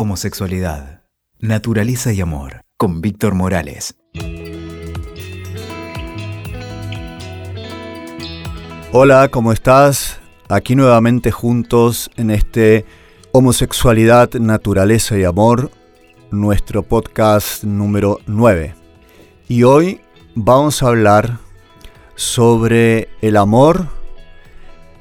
Homosexualidad, 0.00 1.02
Naturaleza 1.40 2.12
y 2.12 2.20
Amor, 2.20 2.62
con 2.76 3.00
Víctor 3.00 3.34
Morales. 3.34 3.96
Hola, 8.92 9.28
¿cómo 9.28 9.50
estás? 9.50 10.20
Aquí 10.48 10.76
nuevamente 10.76 11.32
juntos 11.32 12.12
en 12.16 12.30
este 12.30 12.84
Homosexualidad, 13.32 14.34
Naturaleza 14.34 15.18
y 15.18 15.24
Amor, 15.24 15.72
nuestro 16.30 16.84
podcast 16.84 17.64
número 17.64 18.20
9. 18.28 18.76
Y 19.48 19.64
hoy 19.64 20.00
vamos 20.36 20.80
a 20.80 20.86
hablar 20.86 21.38
sobre 22.14 23.08
el 23.20 23.36
amor 23.36 23.88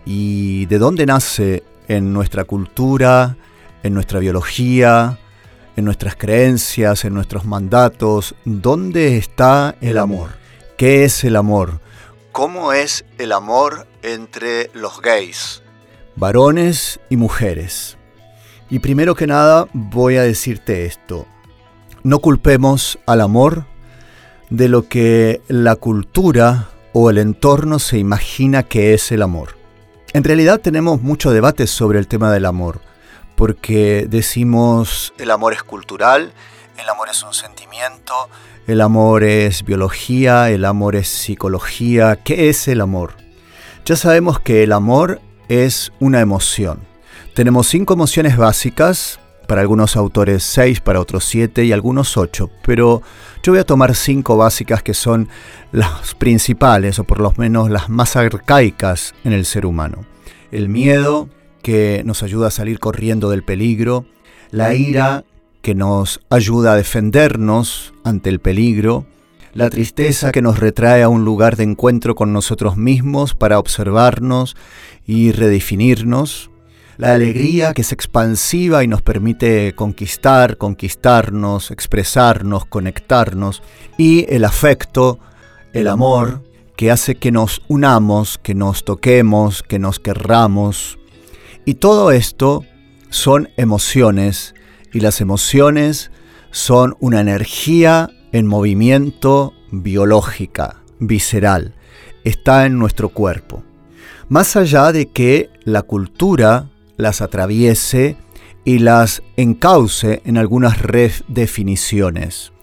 y 0.06 0.66
de 0.66 0.80
dónde 0.80 1.06
nace 1.06 1.62
en 1.88 2.14
nuestra 2.14 2.46
cultura, 2.46 3.38
en 3.84 3.94
nuestra 3.94 4.20
biología, 4.20 5.18
en 5.78 5.86
nuestras 5.86 6.16
creencias, 6.16 7.06
en 7.06 7.14
nuestros 7.14 7.46
mandatos. 7.46 8.36
¿Dónde 8.44 9.18
está 9.18 9.76
el 9.80 9.98
amor? 9.98 10.32
¿Qué 10.78 11.06
es 11.06 11.24
el 11.24 11.36
amor? 11.36 11.80
¿Cómo 12.32 12.74
es 12.74 13.06
el 13.18 13.32
amor 13.32 13.88
entre 14.02 14.70
los 14.74 15.02
gays? 15.02 15.62
Varones 16.16 17.00
y 17.10 17.16
mujeres. 17.16 17.98
Y 18.70 18.80
primero 18.80 19.16
que 19.16 19.28
nada 19.28 19.68
voy 19.74 20.18
a 20.18 20.24
decirte 20.24 20.86
esto. 20.86 21.26
No 22.04 22.20
culpemos 22.20 23.00
al 23.06 23.22
amor 23.22 23.66
de 24.50 24.68
lo 24.68 24.88
que 24.88 25.42
la 25.48 25.76
cultura 25.76 26.70
o 26.94 27.10
el 27.10 27.18
entorno 27.18 27.80
se 27.80 27.98
imagina 27.98 28.64
que 28.64 28.94
es 28.94 29.12
el 29.12 29.22
amor. 29.22 29.58
En 30.14 30.24
realidad 30.24 30.60
tenemos 30.60 31.02
mucho 31.02 31.32
debate 31.32 31.68
sobre 31.68 32.00
el 32.00 32.08
tema 32.08 32.32
del 32.32 32.46
amor 32.46 32.82
porque 33.38 34.08
decimos 34.10 35.14
el 35.20 35.30
amor 35.30 35.54
es 35.54 35.62
cultural, 35.64 36.34
el 36.78 36.90
amor 36.90 37.08
es 37.10 37.22
un 37.24 37.34
sentimiento, 37.34 38.14
el 38.66 38.82
amor 38.82 39.24
es 39.24 39.64
biología, 39.64 40.50
el 40.50 40.66
amor 40.66 40.96
es 40.96 41.08
psicología. 41.08 42.18
¿Qué 42.18 42.50
es 42.50 42.68
el 42.68 42.82
amor? 42.82 43.14
Ya 43.86 43.96
sabemos 43.96 44.40
que 44.40 44.64
el 44.64 44.74
amor 44.74 45.22
es 45.48 45.94
una 46.00 46.20
emoción. 46.20 46.80
Tenemos 47.36 47.68
cinco 47.68 47.94
emociones 47.94 48.36
básicas, 48.36 49.20
para 49.48 49.62
algunos 49.62 49.96
autores 49.96 50.44
seis, 50.44 50.82
para 50.82 51.00
otros 51.00 51.24
siete 51.24 51.64
y 51.64 51.72
algunos 51.72 52.18
ocho, 52.18 52.50
pero 52.64 53.02
yo 53.44 53.54
voy 53.54 53.60
a 53.60 53.66
tomar 53.66 53.96
cinco 53.96 54.36
básicas 54.36 54.84
que 54.84 54.94
son 54.94 55.30
las 55.72 56.16
principales 56.16 57.00
o 57.00 57.04
por 57.06 57.20
lo 57.20 57.34
menos 57.38 57.70
las 57.70 57.88
más 57.88 58.16
arcaicas 58.16 59.16
en 59.24 59.32
el 59.32 59.46
ser 59.46 59.66
humano. 59.66 60.06
El 60.52 60.70
miedo, 60.70 61.30
que 61.68 62.02
nos 62.06 62.24
ayuda 62.24 62.48
a 62.48 62.52
salir 62.52 62.80
corriendo 62.80 63.30
del 63.30 63.44
peligro, 63.44 64.06
la 64.52 64.74
ira 64.74 65.26
que 65.62 65.76
nos 65.76 66.22
ayuda 66.30 66.72
a 66.72 66.76
defendernos 66.78 67.94
ante 68.06 68.30
el 68.30 68.40
peligro, 68.40 69.06
la 69.54 69.70
tristeza 69.70 70.32
que 70.32 70.42
nos 70.42 70.62
retrae 70.62 71.04
a 71.04 71.10
un 71.10 71.26
lugar 71.26 71.58
de 71.58 71.66
encuentro 71.66 72.16
con 72.16 72.32
nosotros 72.32 72.78
mismos 72.78 73.34
para 73.36 73.60
observarnos 73.60 74.56
y 75.06 75.34
redefinirnos, 75.34 76.52
la 76.96 77.14
alegría 77.14 77.74
que 77.74 77.82
es 77.82 77.92
expansiva 77.92 78.86
y 78.86 78.88
nos 78.88 79.02
permite 79.02 79.76
conquistar, 79.76 80.56
conquistarnos, 80.56 81.70
expresarnos, 81.70 82.64
conectarnos, 82.64 83.62
y 83.98 84.26
el 84.34 84.46
afecto, 84.46 85.20
el 85.74 85.90
amor, 85.90 86.44
que 86.78 86.92
hace 86.92 87.16
que 87.16 87.34
nos 87.34 87.62
unamos, 87.68 88.38
que 88.42 88.56
nos 88.56 88.86
toquemos, 88.86 89.64
que 89.64 89.80
nos 89.80 90.00
querramos, 90.00 90.98
y 91.68 91.74
todo 91.74 92.12
esto 92.12 92.64
son 93.10 93.50
emociones 93.58 94.56
y 94.94 95.02
las 95.02 95.20
emociones 95.20 96.12
son 96.50 96.96
una 97.02 97.20
energía 97.20 98.10
en 98.32 98.48
movimiento 98.48 99.54
biológica, 99.74 100.78
visceral. 101.00 101.76
Está 102.24 102.66
en 102.68 102.80
nuestro 102.80 103.10
cuerpo. 103.10 103.66
Más 104.30 104.56
allá 104.56 104.94
de 104.94 105.08
que 105.08 105.50
la 105.66 105.82
cultura 105.82 106.70
las 106.96 107.20
atraviese 107.20 108.16
y 108.64 108.80
las 108.80 109.22
encauce 109.36 110.22
en 110.24 110.38
algunas 110.38 110.82
redefiniciones. 110.82 112.54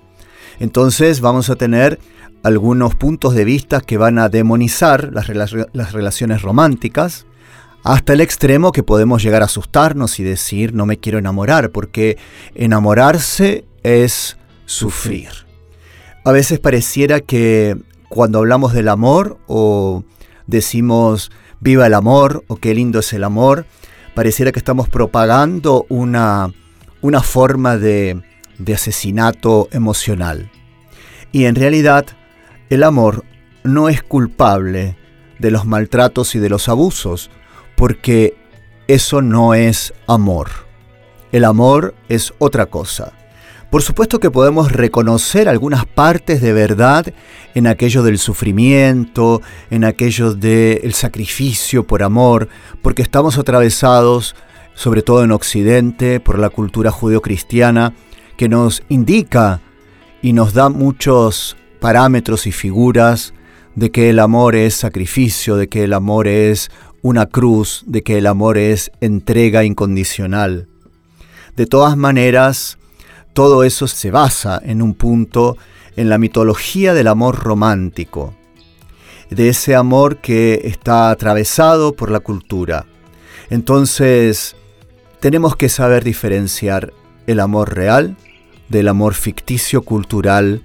Entonces 0.61 1.21
vamos 1.21 1.51
a 1.51 1.57
tener 1.57 2.01
algunos 2.43 2.95
puntos 2.95 3.35
de 3.35 3.45
vista 3.45 3.83
que 3.83 3.99
van 3.99 4.19
a 4.19 4.31
demonizar 4.31 5.11
las, 5.13 5.29
las 5.29 5.93
relaciones 5.93 6.41
románticas, 6.41 7.27
hasta 7.85 8.15
el 8.15 8.23
extremo 8.23 8.73
que 8.73 8.83
podemos 8.83 9.23
llegar 9.23 9.43
a 9.43 9.45
asustarnos 9.45 10.19
y 10.19 10.25
decir 10.25 10.75
no 10.75 10.87
me 10.87 10.97
quiero 10.97 11.19
enamorar, 11.19 11.71
porque 11.71 12.17
enamorarse 12.55 13.67
es 13.83 14.39
sufrir. 14.65 15.29
A 16.25 16.33
veces 16.33 16.59
pareciera 16.59 17.21
que 17.21 17.77
cuando 18.09 18.39
hablamos 18.39 18.73
del 18.73 18.89
amor 18.89 19.39
o 19.47 20.03
decimos 20.47 21.31
viva 21.61 21.87
el 21.87 21.95
amor 21.95 22.45
o 22.49 22.57
qué 22.57 22.75
lindo 22.75 23.01
es 23.01 23.13
el 23.13 23.23
amor, 23.23 23.67
pareciera 24.15 24.51
que 24.51 24.59
estamos 24.59 24.89
propagando 24.89 25.85
una, 25.91 26.53
una 27.03 27.21
forma 27.21 27.77
de, 27.77 28.23
de 28.59 28.75
asesinato 28.75 29.69
emocional. 29.73 30.51
Y 31.33 31.45
en 31.45 31.55
realidad 31.55 32.07
el 32.71 32.83
amor 32.83 33.25
no 33.63 33.91
es 33.91 34.03
culpable 34.03 34.97
de 35.39 35.51
los 35.51 35.67
maltratos 35.67 36.35
y 36.35 36.39
de 36.39 36.49
los 36.49 36.71
abusos, 36.71 37.31
porque 37.75 38.37
eso 38.87 39.23
no 39.23 39.55
es 39.55 39.95
amor. 40.07 40.49
El 41.33 41.45
amor 41.45 41.95
es 42.09 42.33
otra 42.39 42.67
cosa. 42.67 43.13
Por 43.71 43.83
supuesto 43.83 44.21
que 44.21 44.31
podemos 44.31 44.71
reconocer 44.71 45.49
algunas 45.49 45.85
partes 45.85 46.41
de 46.41 46.53
verdad 46.53 47.13
en 47.57 47.67
aquello 47.67 48.05
del 48.05 48.19
sufrimiento, 48.19 49.43
en 49.69 49.85
aquello 49.85 50.33
del 50.33 50.95
sacrificio 50.95 51.85
por 51.85 52.05
amor, 52.05 52.49
porque 52.83 53.03
estamos 53.03 53.37
atravesados, 53.37 54.37
sobre 54.75 55.03
todo 55.03 55.25
en 55.25 55.33
Occidente, 55.33 56.21
por 56.21 56.39
la 56.39 56.51
cultura 56.51 56.93
judeocristiana, 56.93 57.95
que 58.37 58.49
nos 58.49 58.85
indica 58.89 59.61
y 60.23 60.35
nos 60.35 60.55
da 60.55 60.69
muchos 60.69 61.57
parámetros 61.81 62.47
y 62.47 62.53
figuras 62.53 63.35
de 63.75 63.91
que 63.91 64.11
el 64.11 64.21
amor 64.21 64.55
es 64.55 64.75
sacrificio, 64.75 65.57
de 65.57 65.69
que 65.69 65.85
el 65.85 65.93
amor 65.93 66.29
es 66.29 66.71
una 67.05 67.27
cruz 67.27 67.85
de 67.87 68.03
que 68.03 68.17
el 68.17 68.27
amor 68.27 68.57
es 68.57 68.91
entrega 69.03 69.63
incondicional. 69.63 70.69
De 71.55 71.67
todas 71.67 71.99
maneras, 71.99 72.79
todo 73.35 73.63
eso 73.63 73.87
se 73.89 74.11
basa 74.11 74.59
en 74.65 74.81
un 74.81 74.95
punto 74.95 75.59
en 75.97 76.09
la 76.09 76.17
mitología 76.17 76.95
del 76.95 77.09
amor 77.09 77.41
romántico, 77.41 78.35
de 79.29 79.51
ese 79.51 79.75
amor 79.75 80.23
que 80.23 80.63
está 80.65 81.11
atravesado 81.11 81.95
por 81.95 82.11
la 82.11 82.21
cultura. 82.21 82.87
Entonces, 83.51 84.57
tenemos 85.21 85.57
que 85.57 85.69
saber 85.69 86.05
diferenciar 86.05 86.95
el 87.27 87.41
amor 87.41 87.75
real 87.75 88.17
del 88.71 88.89
amor 88.89 89.13
ficticio 89.13 89.83
cultural 89.83 90.63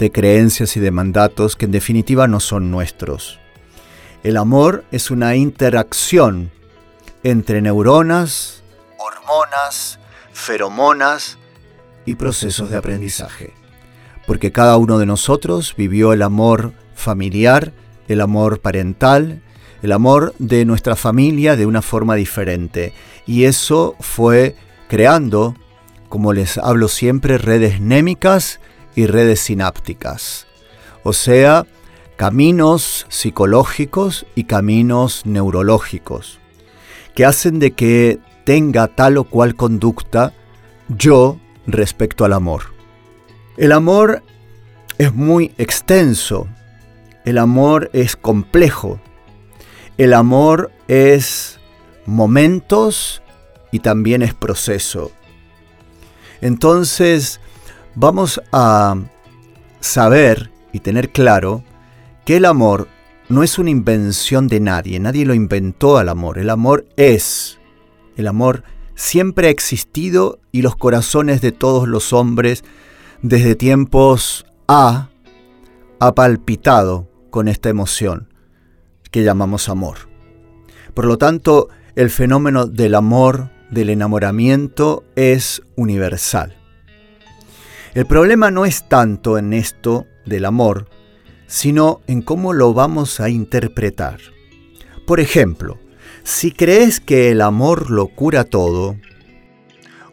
de 0.00 0.10
creencias 0.10 0.76
y 0.76 0.80
de 0.80 0.90
mandatos 0.90 1.54
que 1.54 1.66
en 1.66 1.70
definitiva 1.70 2.26
no 2.26 2.40
son 2.40 2.72
nuestros. 2.72 3.38
El 4.28 4.36
amor 4.36 4.84
es 4.90 5.10
una 5.10 5.36
interacción 5.36 6.50
entre 7.22 7.62
neuronas, 7.62 8.62
hormonas, 8.98 9.98
feromonas 10.34 11.38
y 12.04 12.14
procesos 12.14 12.68
de 12.68 12.76
aprendizaje. 12.76 13.54
Porque 14.26 14.52
cada 14.52 14.76
uno 14.76 14.98
de 14.98 15.06
nosotros 15.06 15.74
vivió 15.78 16.12
el 16.12 16.20
amor 16.20 16.74
familiar, 16.94 17.72
el 18.06 18.20
amor 18.20 18.60
parental, 18.60 19.40
el 19.80 19.92
amor 19.92 20.34
de 20.38 20.66
nuestra 20.66 20.94
familia 20.94 21.56
de 21.56 21.64
una 21.64 21.80
forma 21.80 22.14
diferente. 22.14 22.92
Y 23.26 23.44
eso 23.44 23.96
fue 23.98 24.56
creando, 24.90 25.56
como 26.10 26.34
les 26.34 26.58
hablo 26.58 26.88
siempre, 26.88 27.38
redes 27.38 27.80
némicas 27.80 28.60
y 28.94 29.06
redes 29.06 29.40
sinápticas. 29.40 30.46
O 31.02 31.14
sea, 31.14 31.64
caminos 32.18 33.06
psicológicos 33.08 34.26
y 34.34 34.44
caminos 34.44 35.24
neurológicos, 35.24 36.40
que 37.14 37.24
hacen 37.24 37.60
de 37.60 37.70
que 37.70 38.18
tenga 38.42 38.88
tal 38.88 39.18
o 39.18 39.24
cual 39.24 39.54
conducta 39.54 40.32
yo 40.88 41.38
respecto 41.68 42.24
al 42.24 42.32
amor. 42.32 42.74
El 43.56 43.70
amor 43.70 44.24
es 44.98 45.14
muy 45.14 45.54
extenso, 45.58 46.48
el 47.24 47.38
amor 47.38 47.88
es 47.92 48.16
complejo, 48.16 48.98
el 49.96 50.12
amor 50.12 50.72
es 50.88 51.60
momentos 52.04 53.22
y 53.70 53.78
también 53.78 54.22
es 54.22 54.34
proceso. 54.34 55.12
Entonces 56.40 57.38
vamos 57.94 58.42
a 58.50 58.96
saber 59.78 60.50
y 60.72 60.80
tener 60.80 61.10
claro 61.10 61.62
que 62.28 62.36
el 62.36 62.44
amor 62.44 62.88
no 63.30 63.42
es 63.42 63.58
una 63.58 63.70
invención 63.70 64.48
de 64.48 64.60
nadie, 64.60 65.00
nadie 65.00 65.24
lo 65.24 65.32
inventó 65.32 65.96
al 65.96 66.10
amor, 66.10 66.38
el 66.38 66.50
amor 66.50 66.84
es, 66.98 67.58
el 68.18 68.26
amor 68.26 68.64
siempre 68.94 69.46
ha 69.46 69.50
existido 69.50 70.38
y 70.52 70.60
los 70.60 70.76
corazones 70.76 71.40
de 71.40 71.52
todos 71.52 71.88
los 71.88 72.12
hombres 72.12 72.64
desde 73.22 73.54
tiempos 73.54 74.44
ha, 74.66 75.08
ha 76.00 76.14
palpitado 76.14 77.08
con 77.30 77.48
esta 77.48 77.70
emoción 77.70 78.30
que 79.10 79.24
llamamos 79.24 79.70
amor. 79.70 79.96
Por 80.92 81.06
lo 81.06 81.16
tanto, 81.16 81.70
el 81.94 82.10
fenómeno 82.10 82.66
del 82.66 82.94
amor, 82.94 83.48
del 83.70 83.88
enamoramiento, 83.88 85.02
es 85.16 85.62
universal. 85.76 86.58
El 87.94 88.04
problema 88.04 88.50
no 88.50 88.66
es 88.66 88.86
tanto 88.86 89.38
en 89.38 89.54
esto 89.54 90.04
del 90.26 90.44
amor, 90.44 90.90
sino 91.48 92.02
en 92.06 92.22
cómo 92.22 92.52
lo 92.52 92.74
vamos 92.74 93.18
a 93.18 93.30
interpretar. 93.30 94.20
Por 95.06 95.18
ejemplo, 95.18 95.78
si 96.22 96.52
crees 96.52 97.00
que 97.00 97.32
el 97.32 97.40
amor 97.40 97.90
lo 97.90 98.06
cura 98.08 98.44
todo, 98.44 98.96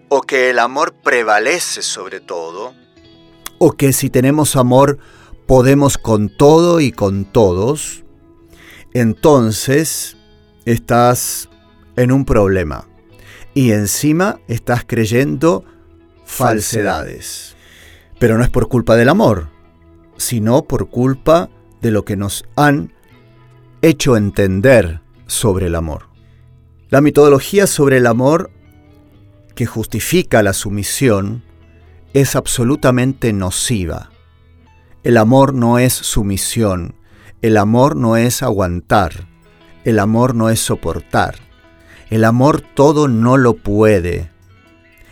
o 0.07 0.21
que 0.21 0.49
el 0.49 0.59
amor 0.59 0.95
prevalece 1.03 1.81
sobre 1.81 2.21
todo, 2.21 2.73
o 3.59 3.73
que 3.73 3.93
si 3.93 4.09
tenemos 4.09 4.55
amor 4.55 4.97
podemos 5.45 5.97
con 5.97 6.29
todo 6.29 6.79
y 6.79 6.91
con 6.91 7.25
todos, 7.25 8.05
entonces 8.93 10.15
estás 10.63 11.49
en 11.97 12.11
un 12.11 12.23
problema 12.23 12.87
y 13.53 13.71
encima 13.71 14.39
estás 14.47 14.85
creyendo 14.85 15.65
falsedades. 16.23 17.55
Pero 18.19 18.37
no 18.37 18.43
es 18.43 18.49
por 18.49 18.69
culpa 18.69 18.95
del 18.95 19.09
amor, 19.09 19.49
sino 20.17 20.63
por 20.63 20.89
culpa 20.89 21.49
de 21.81 21.91
lo 21.91 22.05
que 22.05 22.15
nos 22.15 22.45
han 22.55 22.93
hecho 23.81 24.17
entender 24.17 25.01
sobre 25.27 25.67
el 25.67 25.75
amor. 25.75 26.09
La 26.89 27.01
metodología 27.01 27.67
sobre 27.67 27.97
el 27.97 28.07
amor 28.07 28.51
que 29.55 29.65
justifica 29.65 30.43
la 30.43 30.53
sumisión 30.53 31.43
es 32.13 32.35
absolutamente 32.35 33.33
nociva. 33.33 34.11
El 35.03 35.17
amor 35.17 35.53
no 35.53 35.79
es 35.79 35.93
sumisión, 35.93 36.95
el 37.41 37.57
amor 37.57 37.95
no 37.95 38.17
es 38.17 38.41
aguantar, 38.41 39.27
el 39.83 39.99
amor 39.99 40.35
no 40.35 40.49
es 40.49 40.59
soportar, 40.59 41.35
el 42.09 42.23
amor 42.23 42.61
todo 42.61 43.07
no 43.07 43.37
lo 43.37 43.55
puede. 43.55 44.31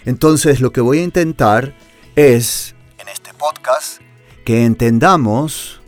Entonces 0.06 0.62
lo 0.62 0.72
que 0.72 0.82
voy 0.82 1.00
a 1.00 1.04
intentar 1.04 1.76
es, 2.16 2.76
en 3.00 3.08
este 3.08 3.34
podcast, 3.34 4.02
que 4.44 4.66
entendamos 4.66 5.82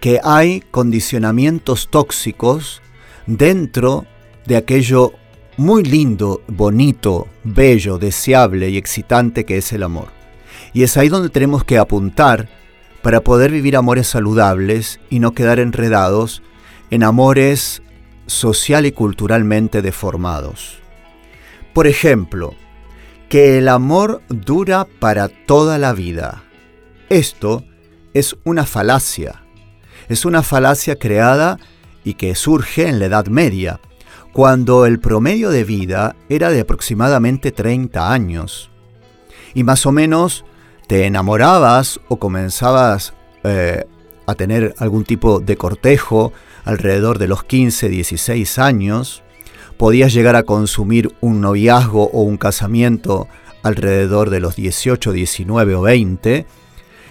que 0.00 0.20
hay 0.22 0.60
condicionamientos 0.70 1.88
tóxicos 1.90 2.82
dentro 3.26 4.06
de 4.46 4.56
aquello 4.56 5.12
muy 5.56 5.82
lindo, 5.82 6.42
bonito, 6.46 7.28
bello, 7.42 7.98
deseable 7.98 8.70
y 8.70 8.76
excitante 8.76 9.44
que 9.44 9.56
es 9.56 9.72
el 9.72 9.82
amor. 9.82 10.08
Y 10.72 10.82
es 10.82 10.96
ahí 10.96 11.08
donde 11.08 11.30
tenemos 11.30 11.64
que 11.64 11.78
apuntar 11.78 12.48
para 13.02 13.22
poder 13.22 13.50
vivir 13.50 13.76
amores 13.76 14.06
saludables 14.06 15.00
y 15.08 15.20
no 15.20 15.32
quedar 15.32 15.58
enredados 15.58 16.42
en 16.90 17.02
amores 17.02 17.82
social 18.26 18.84
y 18.84 18.92
culturalmente 18.92 19.80
deformados. 19.80 20.78
Por 21.72 21.86
ejemplo, 21.86 22.54
que 23.28 23.58
el 23.58 23.68
amor 23.68 24.22
dura 24.28 24.86
para 24.98 25.28
toda 25.28 25.78
la 25.78 25.92
vida. 25.92 26.42
Esto 27.08 27.64
es 28.18 28.34
una 28.44 28.64
falacia. 28.64 29.42
Es 30.08 30.24
una 30.24 30.42
falacia 30.42 30.96
creada 30.96 31.58
y 32.02 32.14
que 32.14 32.34
surge 32.34 32.88
en 32.88 32.98
la 32.98 33.06
Edad 33.06 33.26
Media, 33.26 33.78
cuando 34.32 34.86
el 34.86 35.00
promedio 35.00 35.50
de 35.50 35.64
vida 35.64 36.16
era 36.30 36.48
de 36.48 36.60
aproximadamente 36.60 37.52
30 37.52 38.10
años. 38.10 38.70
Y 39.52 39.64
más 39.64 39.84
o 39.84 39.92
menos 39.92 40.46
te 40.86 41.04
enamorabas 41.04 42.00
o 42.08 42.16
comenzabas 42.18 43.12
eh, 43.44 43.84
a 44.26 44.34
tener 44.34 44.74
algún 44.78 45.04
tipo 45.04 45.40
de 45.40 45.58
cortejo 45.58 46.32
alrededor 46.64 47.18
de 47.18 47.28
los 47.28 47.44
15, 47.44 47.90
16 47.90 48.58
años, 48.58 49.22
podías 49.76 50.14
llegar 50.14 50.36
a 50.36 50.44
consumir 50.44 51.14
un 51.20 51.42
noviazgo 51.42 52.04
o 52.04 52.22
un 52.22 52.38
casamiento 52.38 53.28
alrededor 53.62 54.30
de 54.30 54.40
los 54.40 54.56
18, 54.56 55.12
19 55.12 55.74
o 55.74 55.82
20, 55.82 56.46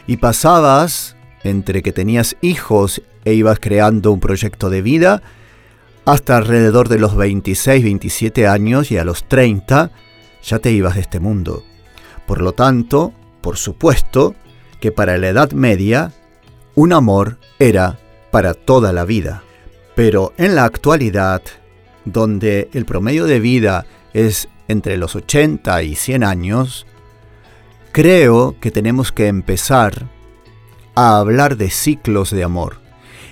y 0.07 0.17
pasabas 0.17 1.15
entre 1.43 1.83
que 1.83 1.91
tenías 1.91 2.35
hijos 2.41 3.01
e 3.23 3.33
ibas 3.33 3.59
creando 3.59 4.11
un 4.11 4.19
proyecto 4.19 4.69
de 4.69 4.81
vida, 4.81 5.21
hasta 6.05 6.37
alrededor 6.37 6.89
de 6.89 6.99
los 6.99 7.15
26, 7.15 7.83
27 7.83 8.47
años 8.47 8.91
y 8.91 8.97
a 8.97 9.03
los 9.03 9.27
30 9.27 9.91
ya 10.43 10.59
te 10.59 10.71
ibas 10.71 10.95
de 10.95 11.01
este 11.01 11.19
mundo. 11.19 11.63
Por 12.27 12.41
lo 12.41 12.53
tanto, 12.53 13.13
por 13.41 13.57
supuesto, 13.57 14.35
que 14.79 14.91
para 14.91 15.17
la 15.17 15.29
Edad 15.29 15.51
Media, 15.51 16.11
un 16.75 16.93
amor 16.93 17.39
era 17.57 17.97
para 18.31 18.53
toda 18.53 18.93
la 18.93 19.05
vida. 19.05 19.43
Pero 19.95 20.33
en 20.37 20.55
la 20.55 20.65
actualidad, 20.65 21.41
donde 22.03 22.69
el 22.73 22.85
promedio 22.85 23.25
de 23.25 23.39
vida 23.39 23.85
es 24.13 24.49
entre 24.67 24.97
los 24.97 25.15
80 25.15 25.83
y 25.83 25.95
100 25.95 26.23
años, 26.23 26.85
creo 27.95 28.57
que 28.59 28.71
tenemos 28.71 29.13
que 29.13 29.27
empezar 29.27 30.09
a 30.95 31.17
hablar 31.17 31.55
de 31.55 31.69
ciclos 31.69 32.29
de 32.29 32.43
amor. 32.43 32.81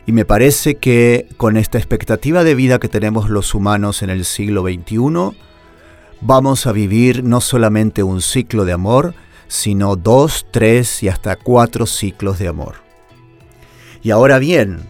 Y 0.06 0.14
me 0.14 0.24
parece 0.24 0.76
que 0.76 1.28
con 1.36 1.58
esta 1.58 1.78
expectativa 1.78 2.46
de 2.46 2.56
vida 2.56 2.80
que 2.80 2.88
tenemos 2.88 3.30
los 3.30 3.56
humanos 3.56 4.04
en 4.04 4.10
el 4.10 4.24
siglo 4.24 4.62
XXI, 4.62 5.38
vamos 6.22 6.66
a 6.66 6.72
vivir 6.72 7.26
no 7.26 7.42
solamente 7.42 8.04
un 8.04 8.22
ciclo 8.22 8.64
de 8.64 8.72
amor, 8.72 9.16
sino 9.50 9.98
dos, 9.98 10.48
tres 10.50 11.04
y 11.04 11.10
hasta 11.10 11.36
cuatro 11.36 11.86
ciclos 11.86 12.40
de 12.40 12.48
amor. 12.48 12.76
Y 14.02 14.12
ahora 14.12 14.40
bien, 14.40 14.90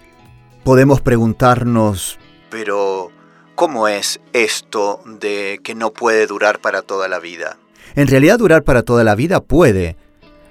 podemos 0.63 1.01
preguntarnos, 1.01 2.19
pero 2.51 3.09
¿cómo 3.55 3.87
es 3.87 4.19
esto 4.33 5.01
de 5.19 5.61
que 5.63 5.73
no 5.73 5.93
puede 5.93 6.27
durar 6.27 6.59
para 6.59 6.83
toda 6.83 7.07
la 7.07 7.17
vida? 7.17 7.57
En 7.95 8.07
realidad 8.07 8.39
durar 8.39 8.63
para 8.63 8.83
toda 8.83 9.03
la 9.03 9.15
vida 9.15 9.41
puede. 9.41 9.97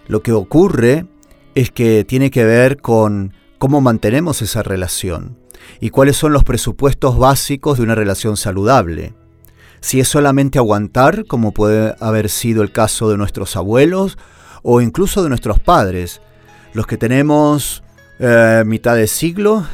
Lo 0.06 0.22
que 0.22 0.32
ocurre 0.32 1.06
es 1.54 1.70
que 1.70 2.04
tiene 2.04 2.30
que 2.30 2.44
ver 2.44 2.78
con 2.78 3.34
cómo 3.58 3.80
mantenemos 3.80 4.42
esa 4.42 4.62
relación 4.62 5.38
y 5.80 5.90
cuáles 5.90 6.16
son 6.16 6.32
los 6.32 6.44
presupuestos 6.44 7.18
básicos 7.18 7.78
de 7.78 7.84
una 7.84 7.94
relación 7.94 8.36
saludable. 8.36 9.14
Si 9.80 9.98
es 9.98 10.08
solamente 10.08 10.58
aguantar, 10.58 11.24
como 11.26 11.52
puede 11.52 11.94
haber 11.98 12.28
sido 12.28 12.62
el 12.62 12.70
caso 12.70 13.10
de 13.10 13.16
nuestros 13.16 13.56
abuelos 13.56 14.18
o 14.62 14.80
incluso 14.80 15.22
de 15.22 15.28
nuestros 15.28 15.58
padres, 15.58 16.20
los 16.72 16.86
que 16.86 16.96
tenemos 16.96 17.82
eh, 18.20 18.62
mitad 18.64 18.94
de 18.94 19.08
siglo 19.08 19.66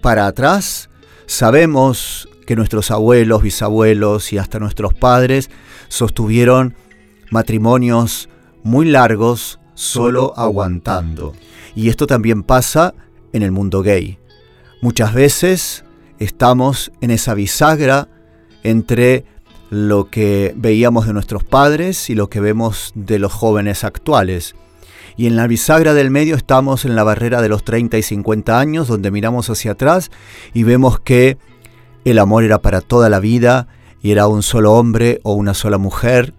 para 0.00 0.26
atrás, 0.26 0.90
sabemos 1.26 2.28
que 2.46 2.56
nuestros 2.56 2.90
abuelos, 2.90 3.42
bisabuelos 3.42 4.32
y 4.32 4.38
hasta 4.38 4.58
nuestros 4.58 4.94
padres 4.94 5.48
sostuvieron 5.88 6.74
matrimonios 7.32 8.28
muy 8.62 8.86
largos 8.86 9.58
solo 9.74 10.34
aguantando. 10.36 11.32
Y 11.74 11.88
esto 11.88 12.06
también 12.06 12.42
pasa 12.42 12.94
en 13.32 13.42
el 13.42 13.50
mundo 13.50 13.82
gay. 13.82 14.18
Muchas 14.82 15.14
veces 15.14 15.84
estamos 16.18 16.92
en 17.00 17.10
esa 17.10 17.34
bisagra 17.34 18.08
entre 18.62 19.24
lo 19.70 20.10
que 20.10 20.52
veíamos 20.56 21.06
de 21.06 21.14
nuestros 21.14 21.42
padres 21.42 22.10
y 22.10 22.14
lo 22.14 22.28
que 22.28 22.40
vemos 22.40 22.92
de 22.94 23.18
los 23.18 23.32
jóvenes 23.32 23.84
actuales. 23.84 24.54
Y 25.16 25.26
en 25.26 25.36
la 25.36 25.46
bisagra 25.46 25.94
del 25.94 26.10
medio 26.10 26.36
estamos 26.36 26.84
en 26.84 26.94
la 26.94 27.04
barrera 27.04 27.40
de 27.40 27.48
los 27.48 27.64
30 27.64 27.96
y 27.96 28.02
50 28.02 28.58
años, 28.58 28.88
donde 28.88 29.10
miramos 29.10 29.48
hacia 29.48 29.72
atrás 29.72 30.10
y 30.52 30.64
vemos 30.64 31.00
que 31.00 31.38
el 32.04 32.18
amor 32.18 32.44
era 32.44 32.60
para 32.60 32.82
toda 32.82 33.08
la 33.08 33.20
vida 33.20 33.68
y 34.02 34.10
era 34.10 34.26
un 34.26 34.42
solo 34.42 34.74
hombre 34.74 35.20
o 35.22 35.34
una 35.34 35.54
sola 35.54 35.78
mujer, 35.78 36.34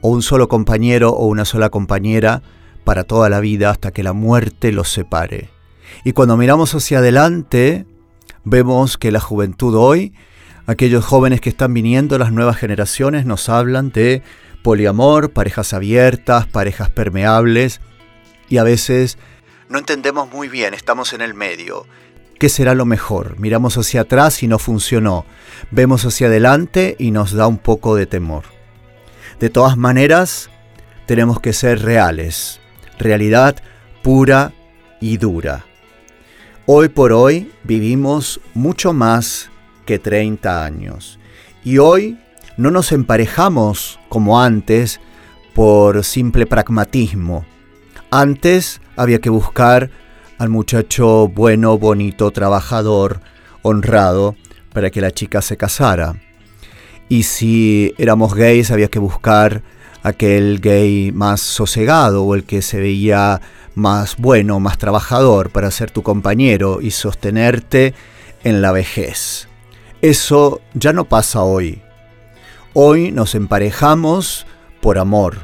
o 0.00 0.10
un 0.10 0.22
solo 0.22 0.48
compañero 0.48 1.10
o 1.10 1.26
una 1.26 1.44
sola 1.44 1.70
compañera 1.70 2.42
para 2.84 3.04
toda 3.04 3.28
la 3.28 3.40
vida 3.40 3.70
hasta 3.70 3.90
que 3.90 4.02
la 4.02 4.12
muerte 4.12 4.72
los 4.72 4.88
separe. 4.88 5.50
Y 6.04 6.12
cuando 6.12 6.36
miramos 6.36 6.74
hacia 6.74 6.98
adelante, 6.98 7.86
vemos 8.44 8.98
que 8.98 9.10
la 9.10 9.20
juventud 9.20 9.74
hoy, 9.74 10.14
aquellos 10.66 11.04
jóvenes 11.04 11.40
que 11.40 11.50
están 11.50 11.74
viniendo, 11.74 12.18
las 12.18 12.32
nuevas 12.32 12.56
generaciones, 12.56 13.26
nos 13.26 13.48
hablan 13.48 13.90
de 13.90 14.22
poliamor, 14.62 15.30
parejas 15.30 15.72
abiertas, 15.72 16.46
parejas 16.46 16.90
permeables, 16.90 17.80
y 18.48 18.58
a 18.58 18.62
veces 18.62 19.18
no 19.68 19.78
entendemos 19.78 20.30
muy 20.32 20.48
bien, 20.48 20.72
estamos 20.72 21.12
en 21.12 21.20
el 21.20 21.34
medio. 21.34 21.86
¿Qué 22.38 22.48
será 22.48 22.74
lo 22.74 22.86
mejor? 22.86 23.38
Miramos 23.38 23.76
hacia 23.76 24.02
atrás 24.02 24.42
y 24.42 24.48
no 24.48 24.58
funcionó. 24.58 25.26
Vemos 25.70 26.04
hacia 26.04 26.28
adelante 26.28 26.96
y 26.98 27.10
nos 27.10 27.32
da 27.32 27.46
un 27.46 27.58
poco 27.58 27.96
de 27.96 28.06
temor. 28.06 28.57
De 29.40 29.50
todas 29.50 29.76
maneras, 29.76 30.50
tenemos 31.06 31.40
que 31.40 31.52
ser 31.52 31.82
reales. 31.82 32.60
Realidad 32.98 33.56
pura 34.02 34.52
y 35.00 35.16
dura. 35.16 35.64
Hoy 36.66 36.88
por 36.88 37.12
hoy 37.12 37.52
vivimos 37.62 38.40
mucho 38.54 38.92
más 38.92 39.50
que 39.86 40.00
30 40.00 40.64
años. 40.64 41.20
Y 41.64 41.78
hoy 41.78 42.18
no 42.56 42.72
nos 42.72 42.90
emparejamos 42.90 44.00
como 44.08 44.40
antes 44.40 45.00
por 45.54 46.04
simple 46.04 46.44
pragmatismo. 46.44 47.46
Antes 48.10 48.80
había 48.96 49.20
que 49.20 49.30
buscar 49.30 49.90
al 50.38 50.48
muchacho 50.48 51.28
bueno, 51.28 51.78
bonito, 51.78 52.32
trabajador, 52.32 53.20
honrado, 53.62 54.34
para 54.72 54.90
que 54.90 55.00
la 55.00 55.12
chica 55.12 55.42
se 55.42 55.56
casara. 55.56 56.16
Y 57.08 57.22
si 57.22 57.94
éramos 57.98 58.34
gays 58.34 58.70
había 58.70 58.88
que 58.88 58.98
buscar 58.98 59.62
aquel 60.02 60.60
gay 60.60 61.12
más 61.12 61.40
sosegado 61.40 62.24
o 62.24 62.34
el 62.34 62.44
que 62.44 62.62
se 62.62 62.80
veía 62.80 63.40
más 63.74 64.16
bueno, 64.16 64.60
más 64.60 64.78
trabajador 64.78 65.50
para 65.50 65.70
ser 65.70 65.90
tu 65.90 66.02
compañero 66.02 66.80
y 66.80 66.90
sostenerte 66.90 67.94
en 68.44 68.60
la 68.60 68.72
vejez. 68.72 69.48
Eso 70.02 70.60
ya 70.74 70.92
no 70.92 71.04
pasa 71.04 71.42
hoy. 71.42 71.82
Hoy 72.74 73.10
nos 73.10 73.34
emparejamos 73.34 74.46
por 74.80 74.98
amor. 74.98 75.38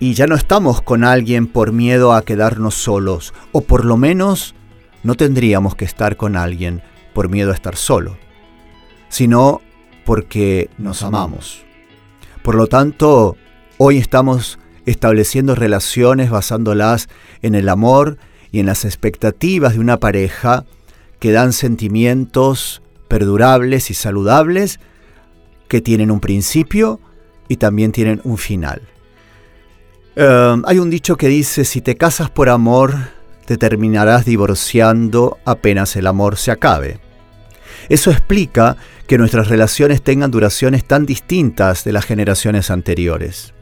Y 0.00 0.14
ya 0.14 0.26
no 0.26 0.36
estamos 0.36 0.80
con 0.82 1.04
alguien 1.04 1.46
por 1.46 1.72
miedo 1.72 2.12
a 2.12 2.22
quedarnos 2.22 2.74
solos, 2.74 3.34
o 3.52 3.62
por 3.62 3.84
lo 3.84 3.96
menos 3.96 4.54
no 5.02 5.14
tendríamos 5.14 5.74
que 5.74 5.84
estar 5.84 6.16
con 6.16 6.36
alguien 6.36 6.82
por 7.14 7.28
miedo 7.28 7.50
a 7.50 7.54
estar 7.54 7.74
solo, 7.74 8.16
sino 9.08 9.60
porque 10.08 10.70
nos 10.78 11.02
amamos. 11.02 11.66
Por 12.42 12.54
lo 12.54 12.66
tanto, 12.66 13.36
hoy 13.76 13.98
estamos 13.98 14.58
estableciendo 14.86 15.54
relaciones 15.54 16.30
basándolas 16.30 17.10
en 17.42 17.54
el 17.54 17.68
amor 17.68 18.16
y 18.50 18.60
en 18.60 18.64
las 18.64 18.86
expectativas 18.86 19.74
de 19.74 19.80
una 19.80 19.98
pareja 20.00 20.64
que 21.18 21.30
dan 21.30 21.52
sentimientos 21.52 22.80
perdurables 23.06 23.90
y 23.90 23.94
saludables 23.94 24.80
que 25.68 25.82
tienen 25.82 26.10
un 26.10 26.20
principio 26.20 27.00
y 27.46 27.56
también 27.56 27.92
tienen 27.92 28.22
un 28.24 28.38
final. 28.38 28.80
Em, 30.16 30.62
hay 30.64 30.78
un 30.78 30.88
dicho 30.88 31.18
que 31.18 31.28
dice, 31.28 31.66
si 31.66 31.82
te 31.82 31.96
casas 31.96 32.30
por 32.30 32.48
amor, 32.48 32.94
te 33.44 33.58
terminarás 33.58 34.24
divorciando 34.24 35.36
apenas 35.44 35.96
el 35.96 36.06
amor 36.06 36.38
se 36.38 36.50
acabe. 36.50 36.98
Eso 37.88 38.10
explica 38.10 38.76
que 39.06 39.18
nuestras 39.18 39.48
relaciones 39.48 40.02
tengan 40.02 40.30
duraciones 40.30 40.84
tan 40.84 41.06
distintas 41.06 41.84
de 41.84 41.92
las 41.92 42.04
generaciones 42.04 42.70
anteriores. 42.70 43.54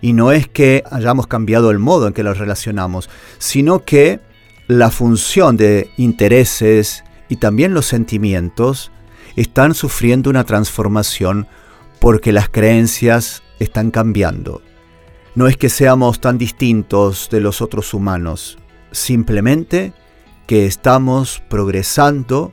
Y 0.00 0.12
no 0.12 0.32
es 0.32 0.48
que 0.48 0.84
hayamos 0.90 1.26
cambiado 1.26 1.70
el 1.70 1.78
modo 1.78 2.06
en 2.06 2.12
que 2.12 2.22
los 2.22 2.38
relacionamos, 2.38 3.10
sino 3.38 3.84
que 3.84 4.20
la 4.68 4.90
función 4.90 5.56
de 5.56 5.90
intereses 5.96 7.04
y 7.28 7.36
también 7.36 7.74
los 7.74 7.86
sentimientos 7.86 8.92
están 9.36 9.74
sufriendo 9.74 10.30
una 10.30 10.44
transformación 10.44 11.48
porque 11.98 12.32
las 12.32 12.48
creencias 12.48 13.42
están 13.58 13.90
cambiando. 13.90 14.62
No 15.34 15.48
es 15.48 15.56
que 15.56 15.68
seamos 15.68 16.20
tan 16.20 16.38
distintos 16.38 17.28
de 17.30 17.40
los 17.40 17.60
otros 17.60 17.94
humanos, 17.94 18.58
simplemente 18.90 19.92
que 20.46 20.66
estamos 20.66 21.42
progresando 21.48 22.52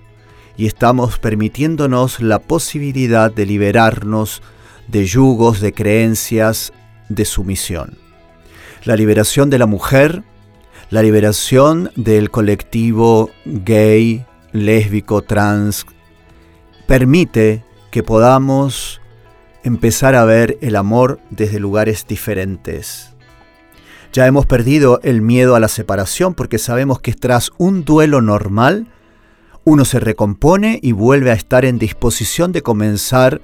y 0.57 0.65
estamos 0.65 1.19
permitiéndonos 1.19 2.19
la 2.19 2.39
posibilidad 2.39 3.31
de 3.31 3.45
liberarnos 3.45 4.41
de 4.87 5.05
yugos, 5.05 5.61
de 5.61 5.73
creencias, 5.73 6.73
de 7.09 7.25
sumisión. 7.25 7.97
La 8.83 8.95
liberación 8.95 9.49
de 9.49 9.59
la 9.59 9.65
mujer, 9.67 10.23
la 10.89 11.03
liberación 11.03 11.91
del 11.95 12.31
colectivo 12.31 13.29
gay, 13.45 14.25
lésbico, 14.51 15.21
trans, 15.21 15.85
permite 16.87 17.63
que 17.91 18.03
podamos 18.03 19.01
empezar 19.63 20.15
a 20.15 20.25
ver 20.25 20.57
el 20.61 20.75
amor 20.75 21.19
desde 21.29 21.59
lugares 21.59 22.05
diferentes. 22.07 23.13
Ya 24.13 24.25
hemos 24.25 24.45
perdido 24.45 24.99
el 25.03 25.21
miedo 25.21 25.55
a 25.55 25.59
la 25.59 25.67
separación 25.67 26.33
porque 26.33 26.57
sabemos 26.57 27.01
que 27.01 27.13
tras 27.13 27.51
un 27.57 27.83
duelo 27.83 28.21
normal, 28.21 28.87
uno 29.67 29.83
se 29.83 29.99
recompone 29.99 30.79
y 30.81 30.93
vuelve 30.93 31.29
a 31.29 31.33
estar 31.33 31.65
en 31.65 31.77
disposición 31.77 32.53
de 32.53 32.61
comenzar 32.61 33.41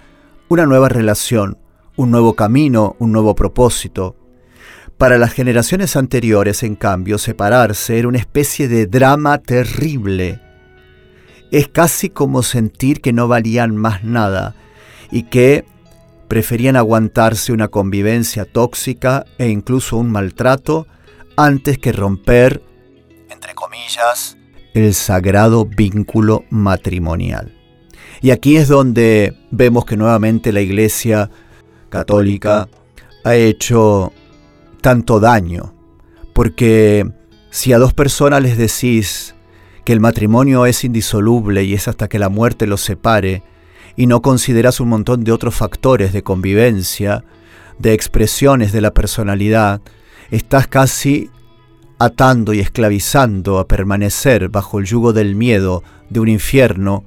una 0.47 0.65
nueva 0.65 0.87
relación, 0.87 1.57
un 1.97 2.11
nuevo 2.11 2.33
camino, 2.33 2.95
un 2.99 3.11
nuevo 3.11 3.35
propósito. 3.35 4.15
Para 4.97 5.17
las 5.17 5.33
generaciones 5.33 5.97
anteriores, 5.97 6.63
en 6.63 6.75
cambio, 6.75 7.17
separarse 7.17 7.99
era 7.99 8.07
una 8.07 8.19
especie 8.19 8.69
de 8.69 8.85
drama 8.85 9.39
terrible. 9.39 10.39
Es 11.51 11.67
casi 11.67 12.09
como 12.09 12.41
sentir 12.41 13.01
que 13.01 13.11
no 13.11 13.27
valían 13.27 13.75
más 13.75 14.05
nada 14.05 14.55
y 15.11 15.23
que 15.23 15.65
preferían 16.29 16.77
aguantarse 16.77 17.51
una 17.51 17.67
convivencia 17.67 18.45
tóxica 18.45 19.25
e 19.37 19.49
incluso 19.49 19.97
un 19.97 20.09
maltrato 20.09 20.87
antes 21.35 21.77
que 21.79 21.91
romper, 21.91 22.63
entre 23.29 23.53
comillas, 23.55 24.37
el 24.73 24.93
sagrado 24.93 25.65
vínculo 25.65 26.45
matrimonial. 26.49 27.53
Y 28.21 28.31
aquí 28.31 28.55
es 28.57 28.67
donde 28.67 29.37
vemos 29.51 29.85
que 29.85 29.97
nuevamente 29.97 30.51
la 30.51 30.61
Iglesia 30.61 31.29
católica 31.89 32.69
ha 33.23 33.35
hecho 33.35 34.11
tanto 34.81 35.19
daño, 35.19 35.73
porque 36.33 37.09
si 37.49 37.73
a 37.73 37.77
dos 37.77 37.93
personas 37.93 38.41
les 38.41 38.57
decís 38.57 39.35
que 39.85 39.93
el 39.93 39.99
matrimonio 39.99 40.65
es 40.65 40.83
indisoluble 40.83 41.63
y 41.63 41.73
es 41.73 41.87
hasta 41.87 42.07
que 42.07 42.19
la 42.19 42.29
muerte 42.29 42.67
los 42.67 42.81
separe, 42.81 43.43
y 43.95 44.07
no 44.07 44.21
consideras 44.21 44.79
un 44.79 44.89
montón 44.89 45.23
de 45.23 45.31
otros 45.31 45.53
factores 45.53 46.13
de 46.13 46.23
convivencia, 46.23 47.23
de 47.77 47.93
expresiones 47.93 48.71
de 48.71 48.81
la 48.81 48.93
personalidad, 48.93 49.81
estás 50.31 50.67
casi 50.67 51.29
atando 52.03 52.53
y 52.53 52.59
esclavizando 52.59 53.59
a 53.59 53.67
permanecer 53.67 54.49
bajo 54.49 54.79
el 54.79 54.85
yugo 54.85 55.13
del 55.13 55.35
miedo 55.35 55.83
de 56.09 56.19
un 56.19 56.27
infierno 56.27 57.05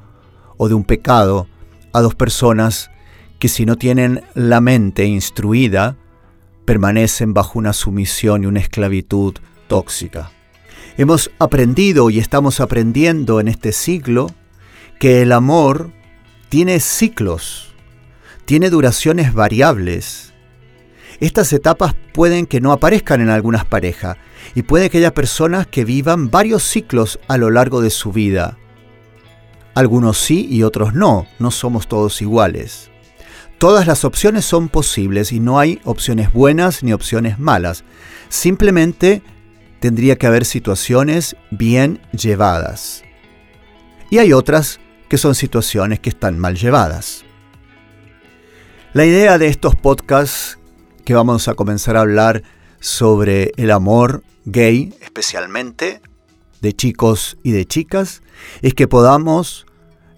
o 0.56 0.68
de 0.68 0.74
un 0.74 0.84
pecado 0.84 1.48
a 1.92 2.00
dos 2.00 2.14
personas 2.14 2.90
que 3.38 3.48
si 3.48 3.66
no 3.66 3.76
tienen 3.76 4.22
la 4.34 4.60
mente 4.60 5.04
instruida, 5.04 5.96
permanecen 6.64 7.34
bajo 7.34 7.58
una 7.58 7.72
sumisión 7.72 8.42
y 8.42 8.46
una 8.46 8.60
esclavitud 8.60 9.34
tóxica. 9.68 10.30
Hemos 10.96 11.30
aprendido 11.38 12.08
y 12.08 12.18
estamos 12.18 12.60
aprendiendo 12.60 13.38
en 13.40 13.48
este 13.48 13.72
siglo 13.72 14.30
que 14.98 15.20
el 15.20 15.32
amor 15.32 15.90
tiene 16.48 16.80
ciclos, 16.80 17.74
tiene 18.46 18.70
duraciones 18.70 19.34
variables. 19.34 20.32
Estas 21.20 21.52
etapas 21.52 21.94
pueden 22.12 22.46
que 22.46 22.60
no 22.60 22.72
aparezcan 22.72 23.20
en 23.20 23.30
algunas 23.30 23.64
parejas 23.64 24.16
y 24.54 24.62
puede 24.62 24.90
que 24.90 24.98
haya 24.98 25.14
personas 25.14 25.66
que 25.66 25.84
vivan 25.84 26.30
varios 26.30 26.62
ciclos 26.62 27.18
a 27.28 27.36
lo 27.38 27.50
largo 27.50 27.80
de 27.80 27.90
su 27.90 28.12
vida. 28.12 28.58
Algunos 29.74 30.18
sí 30.18 30.46
y 30.50 30.62
otros 30.62 30.94
no, 30.94 31.26
no 31.38 31.50
somos 31.50 31.88
todos 31.88 32.20
iguales. 32.22 32.90
Todas 33.58 33.86
las 33.86 34.04
opciones 34.04 34.44
son 34.44 34.68
posibles 34.68 35.32
y 35.32 35.40
no 35.40 35.58
hay 35.58 35.80
opciones 35.84 36.32
buenas 36.32 36.82
ni 36.82 36.92
opciones 36.92 37.38
malas. 37.38 37.84
Simplemente 38.28 39.22
tendría 39.80 40.16
que 40.16 40.26
haber 40.26 40.44
situaciones 40.44 41.36
bien 41.50 42.00
llevadas. 42.12 43.02
Y 44.10 44.18
hay 44.18 44.34
otras 44.34 44.78
que 45.08 45.16
son 45.16 45.34
situaciones 45.34 46.00
que 46.00 46.10
están 46.10 46.38
mal 46.38 46.56
llevadas. 46.56 47.24
La 48.92 49.04
idea 49.04 49.38
de 49.38 49.48
estos 49.48 49.74
podcasts 49.74 50.58
que 51.06 51.14
vamos 51.14 51.46
a 51.46 51.54
comenzar 51.54 51.96
a 51.96 52.00
hablar 52.00 52.42
sobre 52.80 53.52
el 53.56 53.70
amor 53.70 54.24
gay, 54.44 54.92
especialmente 55.00 56.00
de 56.60 56.72
chicos 56.72 57.38
y 57.44 57.52
de 57.52 57.64
chicas, 57.64 58.22
es 58.60 58.74
que 58.74 58.88
podamos 58.88 59.66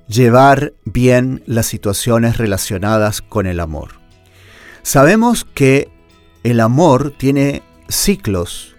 llevar 0.09 0.73
bien 0.87 1.42
las 1.45 1.66
situaciones 1.66 2.38
relacionadas 2.38 3.21
con 3.21 3.47
el 3.47 3.61
amor. 3.61 4.00
Sabemos 4.83 5.45
que 5.45 5.90
el 6.42 6.59
amor 6.59 7.12
tiene 7.18 7.62
ciclos. 7.90 8.75